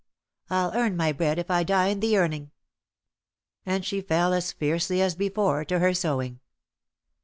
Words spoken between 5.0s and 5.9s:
before to